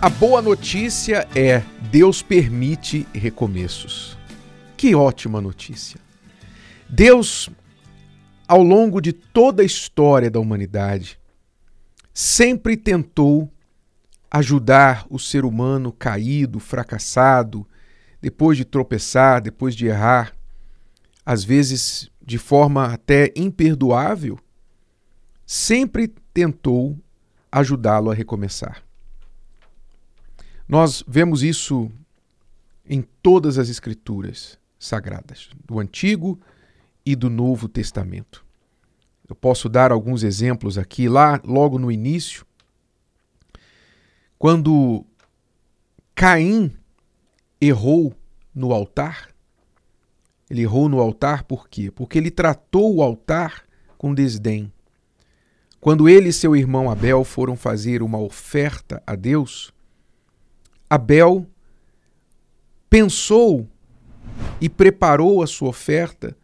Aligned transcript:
A 0.00 0.08
boa 0.08 0.40
notícia 0.40 1.26
é 1.34 1.60
Deus 1.90 2.22
permite 2.22 3.04
recomeços. 3.12 4.16
Que 4.76 4.94
ótima 4.94 5.40
notícia. 5.40 5.98
Deus, 6.88 7.50
ao 8.46 8.62
longo 8.62 9.00
de 9.00 9.12
toda 9.12 9.60
a 9.60 9.64
história 9.66 10.30
da 10.30 10.38
humanidade, 10.38 11.18
sempre 12.14 12.76
tentou 12.76 13.50
ajudar 14.30 15.04
o 15.10 15.18
ser 15.18 15.44
humano 15.44 15.90
caído, 15.90 16.60
fracassado, 16.60 17.66
depois 18.22 18.56
de 18.56 18.64
tropeçar, 18.64 19.42
depois 19.42 19.74
de 19.74 19.86
errar, 19.88 20.32
às 21.26 21.42
vezes 21.42 22.08
de 22.24 22.38
forma 22.38 22.86
até 22.86 23.32
imperdoável, 23.34 24.38
sempre 25.44 26.06
tentou 26.32 26.96
ajudá-lo 27.50 28.12
a 28.12 28.14
recomeçar. 28.14 28.87
Nós 30.68 31.02
vemos 31.08 31.42
isso 31.42 31.90
em 32.84 33.00
todas 33.22 33.58
as 33.58 33.70
escrituras 33.70 34.58
sagradas, 34.78 35.48
do 35.64 35.80
Antigo 35.80 36.38
e 37.04 37.16
do 37.16 37.30
Novo 37.30 37.68
Testamento. 37.68 38.44
Eu 39.26 39.34
posso 39.34 39.68
dar 39.68 39.90
alguns 39.90 40.22
exemplos 40.22 40.76
aqui, 40.76 41.08
lá 41.08 41.40
logo 41.42 41.78
no 41.78 41.90
início, 41.90 42.46
quando 44.38 45.04
Caim 46.14 46.72
errou 47.60 48.14
no 48.54 48.72
altar. 48.72 49.28
Ele 50.50 50.62
errou 50.62 50.88
no 50.88 51.00
altar 51.00 51.44
por 51.44 51.68
quê? 51.68 51.90
Porque 51.90 52.18
ele 52.18 52.30
tratou 52.30 52.96
o 52.96 53.02
altar 53.02 53.64
com 53.96 54.14
desdém. 54.14 54.72
Quando 55.80 56.08
ele 56.08 56.28
e 56.28 56.32
seu 56.32 56.56
irmão 56.56 56.90
Abel 56.90 57.24
foram 57.24 57.56
fazer 57.56 58.02
uma 58.02 58.18
oferta 58.18 59.02
a 59.06 59.14
Deus, 59.14 59.72
Abel 60.88 61.46
pensou 62.88 63.68
e 64.60 64.68
preparou 64.68 65.42
a 65.42 65.46
sua 65.46 65.68
oferta 65.68 66.36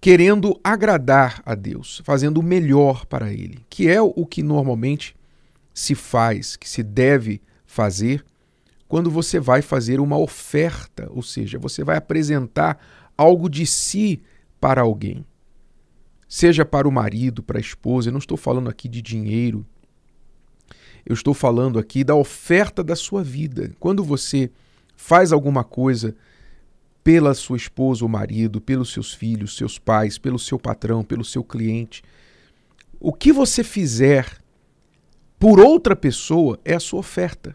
querendo 0.00 0.58
agradar 0.62 1.42
a 1.44 1.54
Deus, 1.54 2.00
fazendo 2.04 2.38
o 2.38 2.42
melhor 2.42 3.06
para 3.06 3.32
ele, 3.32 3.64
que 3.68 3.88
é 3.88 4.00
o 4.00 4.24
que 4.24 4.42
normalmente 4.42 5.16
se 5.74 5.94
faz, 5.94 6.56
que 6.56 6.68
se 6.68 6.82
deve 6.82 7.40
fazer 7.66 8.24
quando 8.88 9.10
você 9.10 9.40
vai 9.40 9.62
fazer 9.62 10.00
uma 10.00 10.16
oferta, 10.16 11.08
ou 11.10 11.22
seja, 11.22 11.58
você 11.58 11.82
vai 11.82 11.96
apresentar 11.96 12.78
algo 13.16 13.48
de 13.48 13.66
si 13.66 14.22
para 14.60 14.82
alguém. 14.82 15.24
Seja 16.28 16.64
para 16.64 16.88
o 16.88 16.92
marido, 16.92 17.42
para 17.42 17.58
a 17.58 17.60
esposa, 17.60 18.08
eu 18.08 18.12
não 18.12 18.18
estou 18.18 18.36
falando 18.36 18.68
aqui 18.68 18.88
de 18.88 19.02
dinheiro, 19.02 19.66
eu 21.06 21.14
estou 21.14 21.32
falando 21.32 21.78
aqui 21.78 22.02
da 22.02 22.16
oferta 22.16 22.82
da 22.82 22.96
sua 22.96 23.22
vida. 23.22 23.70
Quando 23.78 24.02
você 24.02 24.50
faz 24.96 25.32
alguma 25.32 25.62
coisa 25.62 26.16
pela 27.04 27.32
sua 27.32 27.56
esposa 27.56 28.04
ou 28.04 28.08
marido, 28.08 28.60
pelos 28.60 28.92
seus 28.92 29.14
filhos, 29.14 29.56
seus 29.56 29.78
pais, 29.78 30.18
pelo 30.18 30.38
seu 30.38 30.58
patrão, 30.58 31.04
pelo 31.04 31.24
seu 31.24 31.44
cliente, 31.44 32.02
o 32.98 33.12
que 33.12 33.32
você 33.32 33.62
fizer 33.62 34.42
por 35.38 35.60
outra 35.60 35.94
pessoa 35.94 36.58
é 36.64 36.74
a 36.74 36.80
sua 36.80 36.98
oferta. 36.98 37.54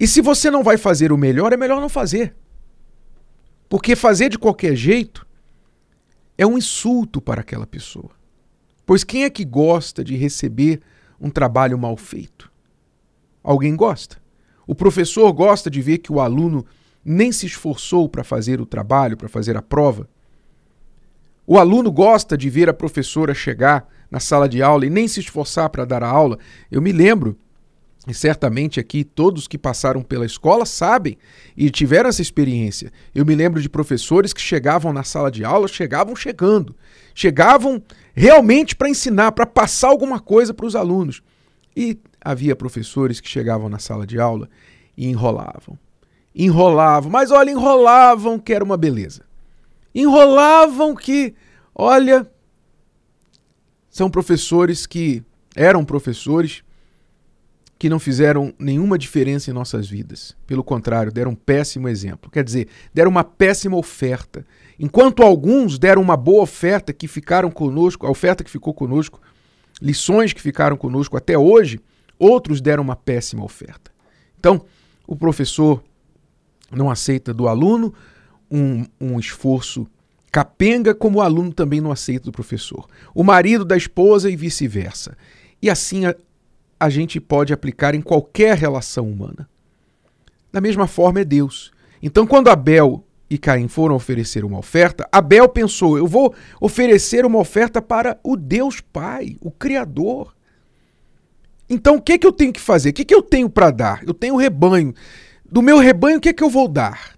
E 0.00 0.06
se 0.06 0.22
você 0.22 0.50
não 0.50 0.62
vai 0.62 0.78
fazer 0.78 1.12
o 1.12 1.18
melhor, 1.18 1.52
é 1.52 1.56
melhor 1.56 1.82
não 1.82 1.88
fazer. 1.90 2.34
Porque 3.68 3.94
fazer 3.94 4.30
de 4.30 4.38
qualquer 4.38 4.74
jeito 4.74 5.26
é 6.38 6.46
um 6.46 6.56
insulto 6.56 7.20
para 7.20 7.42
aquela 7.42 7.66
pessoa. 7.66 8.10
Pois 8.86 9.04
quem 9.04 9.24
é 9.24 9.30
que 9.30 9.44
gosta 9.44 10.02
de 10.02 10.16
receber 10.16 10.80
um 11.22 11.30
trabalho 11.30 11.78
mal 11.78 11.96
feito? 11.96 12.50
Alguém 13.42 13.76
gosta. 13.76 14.20
O 14.66 14.74
professor 14.74 15.32
gosta 15.32 15.70
de 15.70 15.80
ver 15.80 15.98
que 15.98 16.12
o 16.12 16.20
aluno 16.20 16.66
nem 17.04 17.30
se 17.30 17.46
esforçou 17.46 18.08
para 18.08 18.24
fazer 18.24 18.60
o 18.60 18.66
trabalho, 18.66 19.16
para 19.16 19.28
fazer 19.28 19.56
a 19.56 19.62
prova. 19.62 20.08
O 21.46 21.58
aluno 21.58 21.90
gosta 21.90 22.36
de 22.36 22.50
ver 22.50 22.68
a 22.68 22.74
professora 22.74 23.34
chegar 23.34 23.88
na 24.10 24.20
sala 24.20 24.48
de 24.48 24.62
aula 24.62 24.84
e 24.84 24.90
nem 24.90 25.06
se 25.06 25.20
esforçar 25.20 25.70
para 25.70 25.84
dar 25.84 26.02
a 26.02 26.08
aula. 26.08 26.38
Eu 26.70 26.82
me 26.82 26.92
lembro, 26.92 27.38
e 28.06 28.12
certamente 28.12 28.80
aqui 28.80 29.04
todos 29.04 29.46
que 29.46 29.56
passaram 29.56 30.02
pela 30.02 30.26
escola 30.26 30.66
sabem 30.66 31.16
e 31.56 31.70
tiveram 31.70 32.08
essa 32.08 32.20
experiência. 32.20 32.92
Eu 33.14 33.24
me 33.24 33.34
lembro 33.34 33.62
de 33.62 33.68
professores 33.68 34.32
que 34.32 34.40
chegavam 34.40 34.92
na 34.92 35.04
sala 35.04 35.30
de 35.30 35.44
aula, 35.44 35.68
chegavam 35.68 36.16
chegando, 36.16 36.74
chegavam 37.14 37.80
realmente 38.12 38.74
para 38.74 38.88
ensinar, 38.88 39.32
para 39.32 39.46
passar 39.46 39.88
alguma 39.88 40.18
coisa 40.18 40.52
para 40.52 40.66
os 40.66 40.74
alunos. 40.74 41.22
E 41.76 41.96
havia 42.20 42.56
professores 42.56 43.20
que 43.20 43.28
chegavam 43.28 43.68
na 43.68 43.78
sala 43.78 44.04
de 44.04 44.18
aula 44.18 44.48
e 44.96 45.06
enrolavam. 45.08 45.78
Enrolavam, 46.34 47.10
mas 47.10 47.30
olha, 47.30 47.50
enrolavam 47.50 48.36
que 48.36 48.52
era 48.52 48.64
uma 48.64 48.76
beleza. 48.76 49.22
Enrolavam 49.94 50.96
que, 50.96 51.34
olha, 51.72 52.28
são 53.88 54.10
professores 54.10 54.86
que 54.86 55.22
eram 55.54 55.84
professores 55.84 56.64
que 57.82 57.88
não 57.88 57.98
fizeram 57.98 58.54
nenhuma 58.60 58.96
diferença 58.96 59.50
em 59.50 59.52
nossas 59.52 59.88
vidas. 59.88 60.36
Pelo 60.46 60.62
contrário, 60.62 61.10
deram 61.10 61.32
um 61.32 61.34
péssimo 61.34 61.88
exemplo. 61.88 62.30
Quer 62.30 62.44
dizer, 62.44 62.68
deram 62.94 63.10
uma 63.10 63.24
péssima 63.24 63.76
oferta. 63.76 64.46
Enquanto 64.78 65.20
alguns 65.20 65.80
deram 65.80 66.00
uma 66.00 66.16
boa 66.16 66.44
oferta 66.44 66.92
que 66.92 67.08
ficaram 67.08 67.50
conosco, 67.50 68.06
a 68.06 68.08
oferta 68.08 68.44
que 68.44 68.50
ficou 68.52 68.72
conosco, 68.72 69.20
lições 69.80 70.32
que 70.32 70.40
ficaram 70.40 70.76
conosco 70.76 71.16
até 71.16 71.36
hoje, 71.36 71.80
outros 72.20 72.60
deram 72.60 72.84
uma 72.84 72.94
péssima 72.94 73.42
oferta. 73.42 73.90
Então, 74.38 74.64
o 75.04 75.16
professor 75.16 75.82
não 76.70 76.88
aceita 76.88 77.34
do 77.34 77.48
aluno 77.48 77.92
um, 78.48 78.86
um 79.00 79.18
esforço 79.18 79.88
capenga, 80.30 80.94
como 80.94 81.18
o 81.18 81.20
aluno 81.20 81.52
também 81.52 81.80
não 81.80 81.90
aceita 81.90 82.26
do 82.26 82.32
professor. 82.32 82.88
O 83.12 83.24
marido 83.24 83.64
da 83.64 83.76
esposa 83.76 84.30
e 84.30 84.36
vice-versa. 84.36 85.16
E 85.60 85.68
assim 85.68 86.02
a, 86.84 86.88
gente 86.90 87.20
pode 87.20 87.52
aplicar 87.52 87.94
em 87.94 88.00
qualquer 88.00 88.56
relação 88.56 89.08
humana. 89.08 89.48
Da 90.52 90.60
mesma 90.60 90.86
forma 90.86 91.20
é 91.20 91.24
Deus. 91.24 91.72
Então, 92.02 92.26
quando 92.26 92.48
Abel 92.48 93.04
e 93.30 93.38
Caim 93.38 93.68
foram 93.68 93.94
oferecer 93.94 94.44
uma 94.44 94.58
oferta, 94.58 95.08
Abel 95.10 95.48
pensou: 95.48 95.96
eu 95.96 96.06
vou 96.06 96.34
oferecer 96.60 97.24
uma 97.24 97.38
oferta 97.38 97.80
para 97.80 98.18
o 98.22 98.36
Deus 98.36 98.80
Pai, 98.80 99.36
o 99.40 99.50
Criador. 99.50 100.34
Então, 101.68 101.96
o 101.96 102.02
que, 102.02 102.18
que 102.18 102.26
eu 102.26 102.32
tenho 102.32 102.52
que 102.52 102.60
fazer? 102.60 102.90
O 102.90 102.92
que, 102.92 103.04
que 103.04 103.14
eu 103.14 103.22
tenho 103.22 103.48
para 103.48 103.70
dar? 103.70 104.02
Eu 104.04 104.12
tenho 104.12 104.36
rebanho. 104.36 104.92
Do 105.50 105.62
meu 105.62 105.78
rebanho, 105.78 106.18
o 106.18 106.20
que, 106.20 106.32
que 106.32 106.42
eu 106.42 106.50
vou 106.50 106.68
dar? 106.68 107.16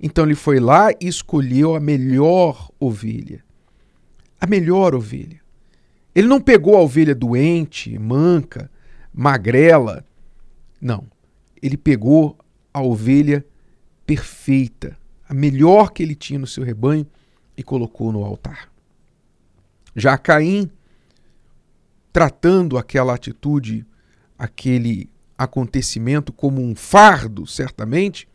Então 0.00 0.24
ele 0.24 0.34
foi 0.34 0.60
lá 0.60 0.90
e 1.00 1.06
escolheu 1.08 1.74
a 1.74 1.80
melhor 1.80 2.70
ovelha. 2.78 3.42
A 4.40 4.46
melhor 4.46 4.94
ovelha. 4.94 5.40
Ele 6.14 6.28
não 6.28 6.40
pegou 6.40 6.76
a 6.76 6.80
ovelha 6.80 7.14
doente, 7.14 7.98
manca, 7.98 8.70
magrela. 9.14 10.04
Não. 10.80 11.06
Ele 11.62 11.76
pegou 11.76 12.36
a 12.72 12.82
ovelha 12.82 13.46
perfeita, 14.04 14.98
a 15.28 15.32
melhor 15.32 15.92
que 15.92 16.02
ele 16.02 16.14
tinha 16.14 16.38
no 16.38 16.46
seu 16.46 16.64
rebanho 16.64 17.06
e 17.56 17.62
colocou 17.62 18.12
no 18.12 18.24
altar. 18.24 18.70
Já 19.94 20.18
Caim, 20.18 20.68
tratando 22.12 22.76
aquela 22.76 23.14
atitude, 23.14 23.86
aquele 24.36 25.08
acontecimento 25.38 26.32
como 26.32 26.60
um 26.60 26.74
fardo, 26.74 27.46
certamente, 27.46 28.28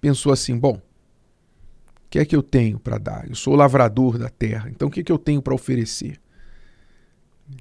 pensou 0.00 0.32
assim: 0.32 0.58
bom, 0.58 0.74
o 0.74 2.08
que 2.10 2.18
é 2.18 2.24
que 2.24 2.34
eu 2.34 2.42
tenho 2.42 2.78
para 2.78 2.98
dar? 2.98 3.28
Eu 3.28 3.36
sou 3.36 3.54
lavrador 3.54 4.18
da 4.18 4.28
terra, 4.28 4.68
então 4.70 4.88
o 4.88 4.90
que 4.90 5.00
é 5.00 5.02
que 5.04 5.12
eu 5.12 5.18
tenho 5.18 5.40
para 5.40 5.54
oferecer? 5.54 6.20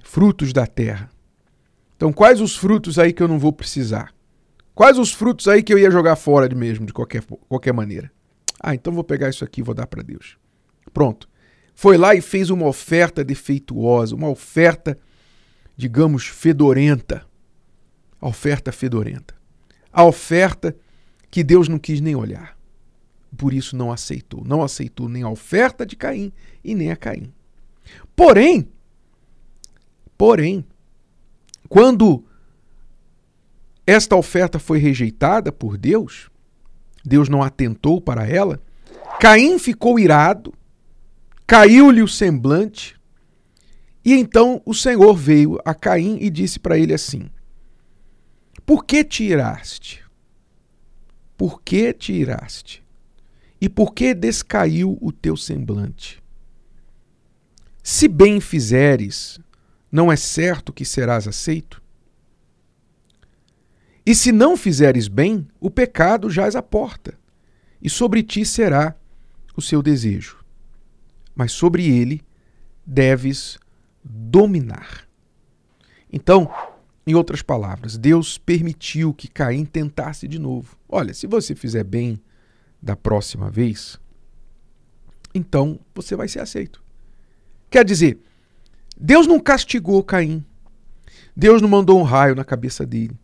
Frutos 0.03 0.51
da 0.51 0.65
terra. 0.65 1.09
Então, 1.95 2.11
quais 2.11 2.41
os 2.41 2.55
frutos 2.55 2.99
aí 2.99 3.13
que 3.13 3.23
eu 3.23 3.27
não 3.27 3.39
vou 3.39 3.53
precisar? 3.53 4.13
Quais 4.73 4.97
os 4.97 5.13
frutos 5.13 5.47
aí 5.47 5.63
que 5.63 5.73
eu 5.73 5.79
ia 5.79 5.89
jogar 5.89 6.17
fora 6.17 6.49
de 6.49 6.55
mesmo, 6.55 6.85
de 6.85 6.91
qualquer, 6.91 7.23
qualquer 7.47 7.73
maneira? 7.73 8.11
Ah, 8.59 8.75
então 8.75 8.93
vou 8.93 9.03
pegar 9.03 9.29
isso 9.29 9.45
aqui 9.45 9.61
e 9.61 9.63
vou 9.63 9.73
dar 9.73 9.87
para 9.87 10.03
Deus. 10.03 10.37
Pronto. 10.93 11.29
Foi 11.73 11.97
lá 11.97 12.15
e 12.15 12.21
fez 12.21 12.49
uma 12.49 12.67
oferta 12.67 13.23
defeituosa, 13.23 14.15
uma 14.15 14.29
oferta, 14.29 14.97
digamos, 15.75 16.25
fedorenta. 16.27 17.25
A 18.19 18.27
oferta 18.27 18.71
fedorenta. 18.71 19.35
A 19.91 20.03
oferta 20.03 20.75
que 21.31 21.43
Deus 21.43 21.69
não 21.69 21.77
quis 21.77 22.01
nem 22.01 22.15
olhar. 22.15 22.57
Por 23.37 23.53
isso 23.53 23.75
não 23.75 23.91
aceitou. 23.91 24.43
Não 24.45 24.63
aceitou 24.63 25.07
nem 25.07 25.23
a 25.23 25.29
oferta 25.29 25.85
de 25.85 25.95
Caim 25.95 26.31
e 26.63 26.73
nem 26.73 26.91
a 26.91 26.95
Caim. 26.95 27.33
Porém, 28.15 28.67
porém, 30.17 30.65
quando 31.67 32.23
esta 33.85 34.15
oferta 34.15 34.59
foi 34.59 34.79
rejeitada 34.79 35.51
por 35.51 35.77
Deus, 35.77 36.29
Deus 37.03 37.29
não 37.29 37.43
atentou 37.43 38.01
para 38.01 38.27
ela, 38.27 38.59
Caim 39.19 39.59
ficou 39.59 39.99
irado, 39.99 40.53
caiu-lhe 41.45 42.01
o 42.01 42.07
semblante, 42.07 42.95
e 44.03 44.13
então 44.13 44.61
o 44.65 44.73
Senhor 44.73 45.15
veio 45.15 45.59
a 45.63 45.73
Caim 45.73 46.17
e 46.19 46.29
disse 46.29 46.59
para 46.59 46.77
ele 46.77 46.93
assim: 46.93 47.29
Por 48.65 48.85
que 48.85 49.03
te 49.03 49.23
iraste? 49.23 50.03
Por 51.37 51.61
que 51.61 51.91
te 51.93 52.13
iraste? 52.13 52.83
E 53.59 53.67
por 53.67 53.93
que 53.93 54.13
descaiu 54.13 54.97
o 55.01 55.11
teu 55.11 55.35
semblante? 55.35 56.21
Se 57.81 58.07
bem 58.07 58.39
fizeres, 58.39 59.39
não 59.95 60.11
é 60.11 60.17
certo 60.17 60.73
que 60.73 60.83
serás 60.83 61.25
aceito? 61.25 61.81
E 64.05 64.13
se 64.13 64.29
não 64.29 64.57
fizeres 64.57 65.07
bem, 65.07 65.47
o 65.57 65.71
pecado 65.71 66.29
jaz 66.29 66.53
à 66.53 66.61
porta, 66.61 67.17
e 67.81 67.89
sobre 67.89 68.21
ti 68.21 68.45
será 68.45 68.93
o 69.55 69.61
seu 69.61 69.81
desejo. 69.81 70.43
Mas 71.33 71.53
sobre 71.53 71.87
ele 71.87 72.21
deves 72.85 73.57
dominar. 74.03 75.07
Então, 76.11 76.53
em 77.07 77.15
outras 77.15 77.41
palavras, 77.41 77.97
Deus 77.97 78.37
permitiu 78.37 79.13
que 79.13 79.29
Caim 79.29 79.63
tentasse 79.63 80.27
de 80.27 80.37
novo. 80.37 80.77
Olha, 80.89 81.13
se 81.13 81.25
você 81.25 81.55
fizer 81.55 81.85
bem 81.85 82.19
da 82.81 82.97
próxima 82.97 83.49
vez, 83.49 83.97
então 85.33 85.79
você 85.95 86.17
vai 86.17 86.27
ser 86.27 86.41
aceito. 86.41 86.83
Quer 87.69 87.85
dizer, 87.85 88.19
Deus 88.97 89.27
não 89.27 89.39
castigou 89.39 90.03
Caim. 90.03 90.43
Deus 91.35 91.61
não 91.61 91.69
mandou 91.69 91.99
um 91.99 92.03
raio 92.03 92.35
na 92.35 92.45
cabeça 92.45 92.85
dele. 92.85 93.17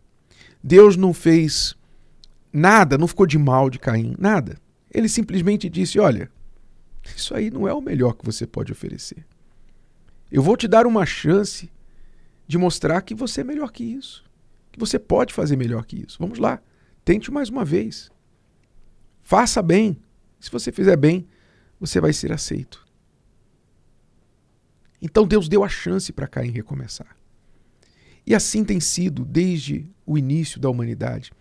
Deus 0.62 0.96
não 0.96 1.14
fez 1.14 1.74
nada, 2.52 2.98
não 2.98 3.08
ficou 3.08 3.26
de 3.26 3.38
mal 3.38 3.70
de 3.70 3.78
Caim, 3.78 4.14
nada. 4.18 4.58
Ele 4.90 5.08
simplesmente 5.08 5.68
disse: 5.68 5.98
Olha, 5.98 6.30
isso 7.16 7.34
aí 7.34 7.50
não 7.50 7.66
é 7.66 7.72
o 7.72 7.80
melhor 7.80 8.14
que 8.14 8.24
você 8.24 8.46
pode 8.46 8.70
oferecer. 8.70 9.24
Eu 10.30 10.42
vou 10.42 10.56
te 10.56 10.68
dar 10.68 10.86
uma 10.86 11.04
chance 11.04 11.70
de 12.46 12.58
mostrar 12.58 13.00
que 13.02 13.14
você 13.14 13.40
é 13.40 13.44
melhor 13.44 13.72
que 13.72 13.84
isso. 13.84 14.24
Que 14.70 14.78
você 14.78 14.98
pode 14.98 15.32
fazer 15.32 15.56
melhor 15.56 15.84
que 15.84 15.96
isso. 15.96 16.16
Vamos 16.18 16.38
lá, 16.38 16.60
tente 17.04 17.30
mais 17.30 17.48
uma 17.48 17.64
vez. 17.64 18.10
Faça 19.22 19.62
bem. 19.62 20.00
Se 20.38 20.50
você 20.50 20.72
fizer 20.72 20.96
bem, 20.96 21.26
você 21.78 22.00
vai 22.00 22.12
ser 22.12 22.32
aceito. 22.32 22.84
Então 25.02 25.26
Deus 25.26 25.48
deu 25.48 25.64
a 25.64 25.68
chance 25.68 26.12
para 26.12 26.28
Caim 26.28 26.52
recomeçar. 26.52 27.16
E 28.24 28.36
assim 28.36 28.64
tem 28.64 28.78
sido 28.78 29.24
desde 29.24 29.90
o 30.06 30.16
início 30.16 30.60
da 30.60 30.70
humanidade. 30.70 31.32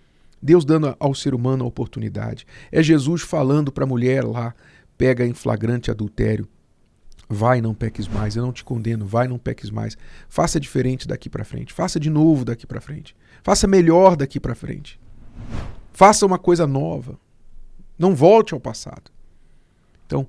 Deus 0.42 0.66
dando 0.66 0.96
ao 1.00 1.14
ser 1.14 1.36
humano 1.36 1.64
a 1.64 1.68
oportunidade. 1.68 2.48
É 2.72 2.82
Jesus 2.82 3.22
falando 3.22 3.72
para 3.72 3.84
a 3.84 3.88
mulher 3.88 4.24
lá, 4.24 4.56
pega 4.98 5.24
em 5.24 5.34
flagrante 5.34 5.92
adultério. 5.92 6.48
Vai, 7.30 7.62
não 7.62 7.74
peques 7.74 8.08
mais, 8.08 8.36
eu 8.36 8.44
não 8.44 8.52
te 8.52 8.64
condeno, 8.64 9.06
vai, 9.06 9.28
não 9.28 9.38
peques 9.38 9.70
mais. 9.70 9.96
Faça 10.28 10.60
diferente 10.60 11.08
daqui 11.08 11.30
para 11.30 11.46
frente, 11.46 11.72
faça 11.72 12.00
de 12.00 12.10
novo 12.10 12.44
daqui 12.44 12.66
para 12.66 12.82
frente. 12.82 13.16
Faça 13.44 13.68
melhor 13.68 14.16
daqui 14.18 14.40
para 14.40 14.56
frente. 14.56 15.00
Faça 15.94 16.26
uma 16.26 16.40
coisa 16.40 16.66
nova. 16.66 17.18
Não 17.98 18.16
volte 18.16 18.54
ao 18.54 18.60
passado. 18.60 19.12
Então, 20.06 20.28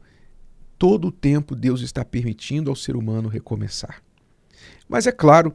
todo 0.82 1.06
o 1.06 1.12
tempo 1.12 1.55
Deus 1.55 1.81
está 1.81 2.05
permitindo 2.05 2.69
ao 2.69 2.75
ser 2.75 2.96
humano 2.96 3.29
recomeçar. 3.29 4.02
Mas 4.88 5.06
é 5.06 5.12
claro 5.12 5.55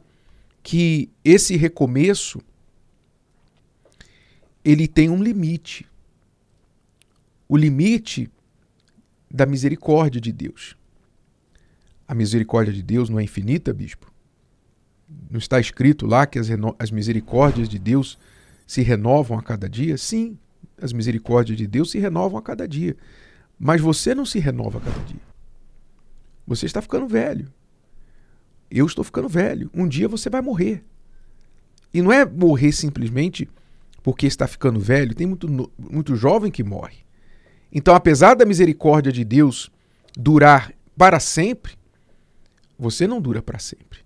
que 0.62 1.10
esse 1.22 1.54
recomeço 1.54 2.40
ele 4.64 4.88
tem 4.88 5.10
um 5.10 5.22
limite. 5.22 5.86
O 7.46 7.58
limite 7.58 8.30
da 9.30 9.44
misericórdia 9.44 10.18
de 10.18 10.32
Deus. 10.32 10.74
A 12.08 12.14
misericórdia 12.14 12.72
de 12.72 12.82
Deus 12.82 13.10
não 13.10 13.20
é 13.20 13.22
infinita, 13.22 13.70
bispo? 13.74 14.10
Não 15.30 15.36
está 15.36 15.60
escrito 15.60 16.06
lá 16.06 16.26
que 16.26 16.38
as, 16.38 16.48
as 16.78 16.90
misericórdias 16.90 17.68
de 17.68 17.78
Deus 17.78 18.18
se 18.66 18.80
renovam 18.80 19.38
a 19.38 19.42
cada 19.42 19.68
dia? 19.68 19.98
Sim, 19.98 20.38
as 20.80 20.90
misericórdias 20.90 21.58
de 21.58 21.66
Deus 21.66 21.90
se 21.90 21.98
renovam 21.98 22.38
a 22.38 22.42
cada 22.42 22.66
dia. 22.66 22.96
Mas 23.58 23.80
você 23.80 24.14
não 24.14 24.24
se 24.24 24.38
renova 24.38 24.80
cada 24.80 25.00
dia. 25.04 25.20
Você 26.46 26.66
está 26.66 26.80
ficando 26.80 27.06
velho 27.06 27.52
eu 28.70 28.86
estou 28.86 29.04
ficando 29.04 29.28
velho. 29.28 29.70
Um 29.74 29.88
dia 29.88 30.08
você 30.08 30.28
vai 30.28 30.42
morrer. 30.42 30.84
E 31.92 32.02
não 32.02 32.12
é 32.12 32.24
morrer 32.24 32.72
simplesmente 32.72 33.48
porque 34.02 34.26
está 34.26 34.46
ficando 34.46 34.78
velho. 34.78 35.14
Tem 35.14 35.26
muito, 35.26 35.48
muito 35.78 36.16
jovem 36.16 36.50
que 36.50 36.62
morre. 36.62 36.98
Então, 37.72 37.94
apesar 37.94 38.34
da 38.34 38.44
misericórdia 38.44 39.12
de 39.12 39.24
Deus 39.24 39.70
durar 40.16 40.72
para 40.96 41.20
sempre, 41.20 41.74
você 42.78 43.06
não 43.06 43.20
dura 43.20 43.42
para 43.42 43.58
sempre. 43.58 44.00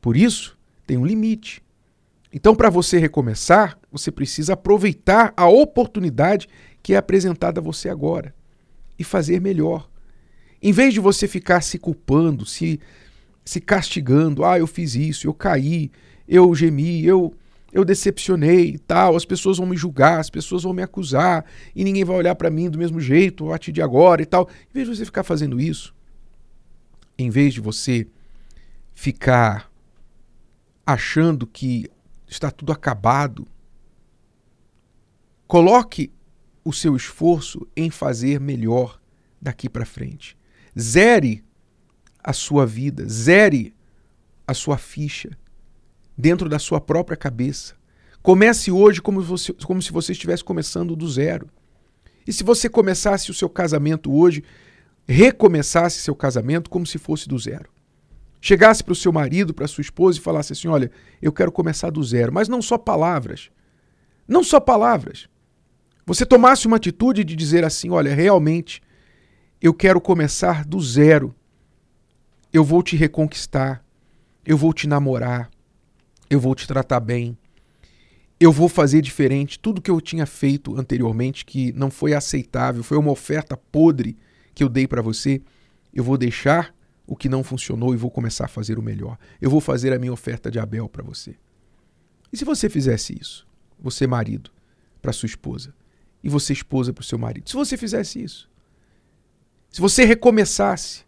Por 0.00 0.16
isso, 0.16 0.58
tem 0.86 0.96
um 0.96 1.06
limite. 1.06 1.62
Então, 2.32 2.54
para 2.54 2.70
você 2.70 2.98
recomeçar, 2.98 3.78
você 3.90 4.10
precisa 4.10 4.54
aproveitar 4.54 5.32
a 5.36 5.46
oportunidade 5.46 6.48
que 6.82 6.94
é 6.94 6.96
apresentada 6.96 7.60
a 7.60 7.64
você 7.64 7.88
agora 7.88 8.34
e 8.98 9.04
fazer 9.04 9.40
melhor. 9.40 9.88
Em 10.62 10.72
vez 10.72 10.94
de 10.94 11.00
você 11.00 11.28
ficar 11.28 11.60
se 11.60 11.78
culpando, 11.78 12.46
se, 12.46 12.80
se 13.44 13.60
castigando. 13.60 14.44
Ah, 14.44 14.58
eu 14.58 14.66
fiz 14.66 14.94
isso, 14.94 15.26
eu 15.26 15.34
caí, 15.34 15.90
eu 16.26 16.54
gemi, 16.54 17.04
eu 17.04 17.34
eu 17.72 17.84
decepcionei 17.84 18.70
e 18.70 18.78
tal, 18.78 19.16
as 19.16 19.26
pessoas 19.26 19.58
vão 19.58 19.66
me 19.66 19.76
julgar, 19.76 20.18
as 20.18 20.30
pessoas 20.30 20.62
vão 20.62 20.72
me 20.72 20.82
acusar 20.82 21.44
e 21.74 21.84
ninguém 21.84 22.04
vai 22.04 22.16
olhar 22.16 22.34
para 22.34 22.48
mim 22.48 22.70
do 22.70 22.78
mesmo 22.78 22.98
jeito 22.98 23.44
a 23.46 23.50
partir 23.50 23.70
de 23.70 23.82
agora 23.82 24.22
e 24.22 24.24
tal. 24.24 24.48
Em 24.70 24.72
vez 24.72 24.88
de 24.88 24.96
você 24.96 25.04
ficar 25.04 25.22
fazendo 25.22 25.60
isso, 25.60 25.94
em 27.18 27.28
vez 27.28 27.52
de 27.52 27.60
você 27.60 28.06
ficar 28.94 29.70
achando 30.86 31.46
que 31.46 31.90
está 32.26 32.50
tudo 32.50 32.72
acabado, 32.72 33.46
coloque 35.46 36.10
o 36.66 36.72
seu 36.72 36.96
esforço 36.96 37.64
em 37.76 37.90
fazer 37.90 38.40
melhor 38.40 39.00
daqui 39.40 39.68
para 39.68 39.86
frente. 39.86 40.36
Zere 40.76 41.44
a 42.22 42.32
sua 42.32 42.66
vida, 42.66 43.08
zere 43.08 43.72
a 44.44 44.52
sua 44.52 44.76
ficha 44.76 45.30
dentro 46.18 46.48
da 46.48 46.58
sua 46.58 46.80
própria 46.80 47.16
cabeça. 47.16 47.76
Comece 48.20 48.72
hoje 48.72 49.00
como, 49.00 49.22
você, 49.22 49.52
como 49.52 49.80
se 49.80 49.92
você 49.92 50.10
estivesse 50.10 50.42
começando 50.42 50.96
do 50.96 51.08
zero. 51.08 51.48
E 52.26 52.32
se 52.32 52.42
você 52.42 52.68
começasse 52.68 53.30
o 53.30 53.34
seu 53.34 53.48
casamento 53.48 54.12
hoje, 54.12 54.42
recomeçasse 55.06 56.00
seu 56.00 56.16
casamento 56.16 56.68
como 56.68 56.84
se 56.84 56.98
fosse 56.98 57.28
do 57.28 57.38
zero. 57.38 57.70
Chegasse 58.40 58.82
para 58.82 58.92
o 58.92 58.96
seu 58.96 59.12
marido, 59.12 59.54
para 59.54 59.68
sua 59.68 59.82
esposa 59.82 60.18
e 60.18 60.20
falasse 60.20 60.52
assim: 60.52 60.66
Olha, 60.66 60.90
eu 61.22 61.32
quero 61.32 61.52
começar 61.52 61.90
do 61.90 62.02
zero, 62.02 62.32
mas 62.32 62.48
não 62.48 62.60
só 62.60 62.76
palavras. 62.76 63.50
Não 64.26 64.42
só 64.42 64.58
palavras. 64.58 65.28
Você 66.06 66.24
tomasse 66.24 66.66
uma 66.66 66.76
atitude 66.76 67.24
de 67.24 67.34
dizer 67.34 67.64
assim: 67.64 67.90
Olha, 67.90 68.14
realmente, 68.14 68.80
eu 69.60 69.74
quero 69.74 70.00
começar 70.00 70.64
do 70.64 70.80
zero 70.80 71.34
eu 72.52 72.64
vou 72.64 72.82
te 72.82 72.96
reconquistar, 72.96 73.84
eu 74.44 74.56
vou 74.56 74.72
te 74.72 74.86
namorar, 74.86 75.50
eu 76.30 76.40
vou 76.40 76.54
te 76.54 76.66
tratar 76.66 77.00
bem, 77.00 77.36
eu 78.40 78.50
vou 78.50 78.68
fazer 78.68 79.02
diferente. 79.02 79.58
Tudo 79.58 79.82
que 79.82 79.90
eu 79.90 80.00
tinha 80.00 80.24
feito 80.24 80.78
anteriormente 80.78 81.44
que 81.44 81.72
não 81.72 81.90
foi 81.90 82.14
aceitável, 82.14 82.82
foi 82.82 82.96
uma 82.96 83.10
oferta 83.10 83.56
podre 83.56 84.16
que 84.54 84.64
eu 84.64 84.68
dei 84.68 84.86
para 84.86 85.02
você, 85.02 85.42
eu 85.92 86.02
vou 86.02 86.16
deixar 86.16 86.74
o 87.06 87.14
que 87.14 87.28
não 87.28 87.44
funcionou 87.44 87.92
e 87.92 87.96
vou 87.96 88.10
começar 88.10 88.46
a 88.46 88.48
fazer 88.48 88.78
o 88.78 88.82
melhor. 88.82 89.18
Eu 89.40 89.50
vou 89.50 89.60
fazer 89.60 89.92
a 89.92 89.98
minha 89.98 90.12
oferta 90.12 90.50
de 90.50 90.58
Abel 90.58 90.88
para 90.88 91.04
você. 91.04 91.36
E 92.32 92.36
se 92.36 92.44
você 92.44 92.70
fizesse 92.70 93.16
isso, 93.20 93.46
você 93.78 94.06
marido 94.06 94.50
para 95.02 95.12
sua 95.12 95.26
esposa 95.26 95.74
e 96.22 96.28
você 96.28 96.52
esposa 96.52 96.92
para 96.92 97.02
o 97.02 97.04
seu 97.04 97.18
marido, 97.18 97.48
se 97.48 97.54
você 97.54 97.76
fizesse 97.76 98.22
isso, 98.22 98.50
se 99.70 99.80
você 99.80 100.04
recomeçasse 100.04 101.04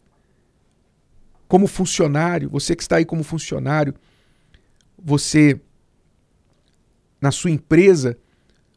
como 1.46 1.66
funcionário, 1.66 2.50
você 2.50 2.76
que 2.76 2.82
está 2.82 2.96
aí 2.96 3.04
como 3.04 3.22
funcionário, 3.22 3.94
você 4.98 5.60
na 7.20 7.30
sua 7.30 7.50
empresa, 7.50 8.16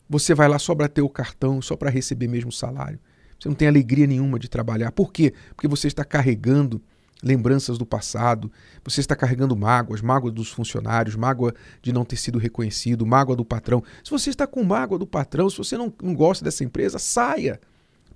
você 0.09 0.33
vai 0.33 0.47
lá 0.47 0.57
só 0.57 0.73
para 0.73 0.87
ter 0.87 1.01
o 1.01 1.09
cartão, 1.09 1.61
só 1.61 1.75
para 1.75 1.89
receber 1.89 2.27
mesmo 2.27 2.51
salário. 2.51 2.99
Você 3.39 3.49
não 3.49 3.55
tem 3.55 3.67
alegria 3.67 4.07
nenhuma 4.07 4.37
de 4.37 4.49
trabalhar. 4.49 4.91
Por 4.91 5.11
quê? 5.11 5.33
Porque 5.55 5.67
você 5.67 5.87
está 5.87 6.03
carregando 6.03 6.81
lembranças 7.21 7.77
do 7.77 7.85
passado, 7.85 8.51
você 8.83 8.99
está 8.99 9.15
carregando 9.15 9.55
mágoas, 9.55 10.01
mágoa 10.01 10.31
dos 10.31 10.49
funcionários, 10.49 11.15
mágoa 11.15 11.53
de 11.81 11.93
não 11.93 12.03
ter 12.03 12.15
sido 12.15 12.39
reconhecido, 12.39 13.05
mágoa 13.05 13.35
do 13.35 13.45
patrão. 13.45 13.83
Se 14.03 14.09
você 14.09 14.29
está 14.29 14.47
com 14.47 14.63
mágoa 14.63 14.97
do 14.97 15.05
patrão, 15.05 15.49
se 15.49 15.57
você 15.57 15.77
não, 15.77 15.93
não 16.01 16.15
gosta 16.15 16.43
dessa 16.43 16.63
empresa, 16.63 16.97
saia. 16.97 17.59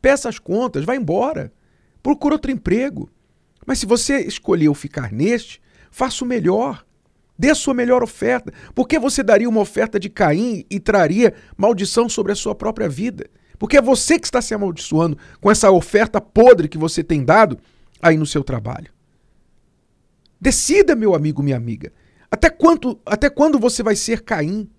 Peça 0.01 0.29
as 0.29 0.39
contas, 0.39 0.85
vá 0.85 0.95
embora. 0.95 1.53
Procura 2.01 2.35
outro 2.35 2.51
emprego. 2.51 3.09
Mas 3.65 3.79
se 3.79 3.85
você 3.85 4.19
escolheu 4.19 4.74
ficar 4.74 5.12
neste, 5.12 5.62
faça 5.89 6.24
o 6.24 6.27
melhor. 6.27 6.85
Dê 7.38 7.50
a 7.50 7.55
sua 7.55 7.74
melhor 7.74 8.01
oferta. 8.01 8.53
Por 8.74 8.88
que 8.88 8.97
você 8.97 9.21
daria 9.21 9.50
uma 9.50 9.62
oferta 9.62 10.00
de 10.00 10.09
Caim 10.09 10.65
e 10.69 10.79
traria 10.79 11.33
maldição 11.57 12.07
sobre 12.07 12.31
a 12.31 12.35
sua 12.35 12.55
própria 12.55 12.88
vida? 12.88 13.25
Porque 13.57 13.77
é 13.77 13.81
você 13.81 14.19
que 14.19 14.25
está 14.25 14.41
se 14.41 14.53
amaldiçoando 14.53 15.17
com 15.41 15.50
essa 15.50 15.71
oferta 15.71 16.21
podre 16.21 16.67
que 16.67 16.77
você 16.77 17.03
tem 17.03 17.24
dado 17.24 17.57
aí 18.01 18.17
no 18.17 18.25
seu 18.25 18.43
trabalho. 18.43 18.94
Decida, 20.39 20.95
meu 20.95 21.15
amigo, 21.15 21.41
minha 21.41 21.57
amiga. 21.57 21.91
Até, 22.29 22.49
quanto, 22.49 22.99
até 23.05 23.29
quando 23.29 23.59
você 23.59 23.81
vai 23.81 23.95
ser 23.95 24.21
Caim? 24.21 24.69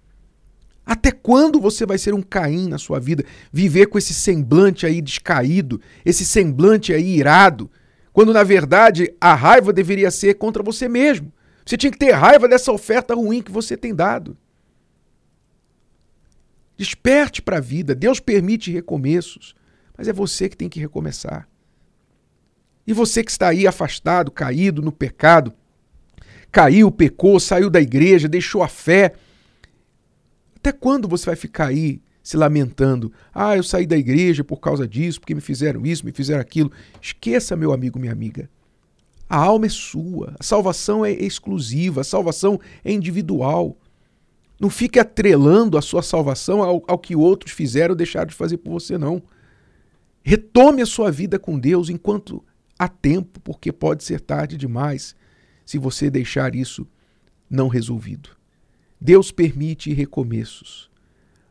Até 0.84 1.10
quando 1.10 1.60
você 1.60 1.84
vai 1.84 1.98
ser 1.98 2.14
um 2.14 2.22
Caim 2.22 2.68
na 2.68 2.78
sua 2.78 3.00
vida? 3.00 3.24
Viver 3.52 3.86
com 3.86 3.98
esse 3.98 4.14
semblante 4.14 4.86
aí 4.86 5.00
descaído, 5.00 5.80
esse 6.04 6.24
semblante 6.24 6.92
aí 6.92 7.16
irado, 7.16 7.70
quando 8.12 8.32
na 8.32 8.44
verdade 8.44 9.12
a 9.20 9.34
raiva 9.34 9.72
deveria 9.72 10.10
ser 10.10 10.34
contra 10.34 10.62
você 10.62 10.88
mesmo. 10.88 11.32
Você 11.64 11.76
tinha 11.76 11.90
que 11.90 11.98
ter 11.98 12.12
raiva 12.12 12.46
dessa 12.46 12.70
oferta 12.70 13.14
ruim 13.14 13.42
que 13.42 13.50
você 13.50 13.76
tem 13.76 13.92
dado. 13.92 14.36
Desperte 16.76 17.42
para 17.42 17.56
a 17.56 17.60
vida. 17.60 17.94
Deus 17.94 18.20
permite 18.20 18.70
recomeços, 18.70 19.54
mas 19.96 20.06
é 20.06 20.12
você 20.12 20.48
que 20.48 20.56
tem 20.56 20.68
que 20.68 20.78
recomeçar. 20.78 21.48
E 22.86 22.92
você 22.92 23.24
que 23.24 23.30
está 23.30 23.48
aí 23.48 23.66
afastado, 23.66 24.30
caído 24.30 24.80
no 24.80 24.92
pecado, 24.92 25.52
caiu, 26.52 26.90
pecou, 26.90 27.40
saiu 27.40 27.68
da 27.68 27.80
igreja, 27.80 28.28
deixou 28.28 28.62
a 28.62 28.68
fé. 28.68 29.14
Até 30.56 30.70
quando 30.72 31.08
você 31.08 31.26
vai 31.26 31.36
ficar 31.36 31.66
aí 31.66 32.00
se 32.22 32.36
lamentando? 32.36 33.12
Ah, 33.34 33.56
eu 33.56 33.62
saí 33.62 33.86
da 33.86 33.96
igreja 33.96 34.44
por 34.44 34.58
causa 34.58 34.86
disso, 34.86 35.20
porque 35.20 35.34
me 35.34 35.40
fizeram 35.40 35.84
isso, 35.84 36.04
me 36.04 36.12
fizeram 36.12 36.40
aquilo. 36.40 36.70
Esqueça, 37.00 37.56
meu 37.56 37.72
amigo, 37.72 37.98
minha 37.98 38.12
amiga. 38.12 38.48
A 39.28 39.36
alma 39.36 39.66
é 39.66 39.68
sua, 39.68 40.36
a 40.38 40.42
salvação 40.42 41.04
é 41.04 41.10
exclusiva, 41.10 42.00
a 42.02 42.04
salvação 42.04 42.60
é 42.84 42.92
individual. 42.92 43.76
Não 44.60 44.70
fique 44.70 44.98
atrelando 44.98 45.76
a 45.76 45.82
sua 45.82 46.02
salvação 46.02 46.62
ao, 46.62 46.82
ao 46.86 46.98
que 46.98 47.16
outros 47.16 47.52
fizeram 47.52 47.92
ou 47.92 47.96
deixaram 47.96 48.28
de 48.28 48.34
fazer 48.34 48.56
por 48.58 48.70
você, 48.70 48.96
não. 48.96 49.22
Retome 50.22 50.80
a 50.80 50.86
sua 50.86 51.10
vida 51.10 51.38
com 51.38 51.58
Deus 51.58 51.88
enquanto 51.88 52.42
há 52.78 52.88
tempo, 52.88 53.40
porque 53.40 53.72
pode 53.72 54.04
ser 54.04 54.20
tarde 54.20 54.56
demais 54.56 55.14
se 55.64 55.78
você 55.78 56.10
deixar 56.10 56.54
isso 56.54 56.86
não 57.48 57.68
resolvido. 57.68 58.30
Deus 59.00 59.30
permite 59.30 59.92
recomeços, 59.92 60.90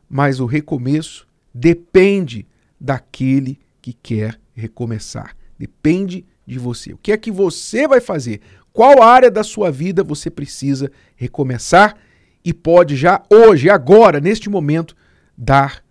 mas 0.08 0.40
o 0.40 0.46
recomeço 0.46 1.26
depende 1.52 2.46
daquele 2.80 3.58
que 3.80 3.92
quer 3.92 4.38
recomeçar. 4.54 5.36
Depende 5.58 6.24
de 6.46 6.58
você. 6.58 6.92
O 6.92 6.98
que 6.98 7.12
é 7.12 7.16
que 7.16 7.30
você 7.30 7.88
vai 7.88 8.00
fazer? 8.00 8.40
Qual 8.72 9.02
área 9.02 9.30
da 9.30 9.42
sua 9.42 9.70
vida 9.70 10.04
você 10.04 10.30
precisa 10.30 10.90
recomeçar 11.14 11.96
e 12.44 12.52
pode 12.52 12.94
já 12.94 13.22
hoje, 13.30 13.70
agora, 13.70 14.20
neste 14.20 14.48
momento, 14.48 14.94
dar 15.36 15.82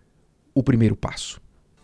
o 0.54 0.64
primeiro 0.64 0.96
passo? 0.96 1.42